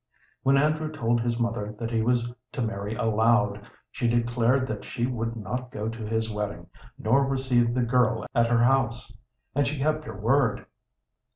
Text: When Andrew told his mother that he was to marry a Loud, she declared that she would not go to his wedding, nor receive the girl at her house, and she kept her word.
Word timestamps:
When 0.41 0.57
Andrew 0.57 0.91
told 0.91 1.21
his 1.21 1.39
mother 1.39 1.75
that 1.77 1.91
he 1.91 2.01
was 2.01 2.33
to 2.53 2.63
marry 2.63 2.95
a 2.95 3.03
Loud, 3.03 3.61
she 3.91 4.07
declared 4.07 4.65
that 4.67 4.83
she 4.83 5.05
would 5.05 5.35
not 5.35 5.69
go 5.69 5.89
to 5.89 6.07
his 6.07 6.27
wedding, 6.27 6.65
nor 6.97 7.23
receive 7.27 7.75
the 7.75 7.83
girl 7.83 8.25
at 8.33 8.47
her 8.49 8.63
house, 8.63 9.13
and 9.53 9.67
she 9.67 9.77
kept 9.77 10.05
her 10.05 10.19
word. 10.19 10.65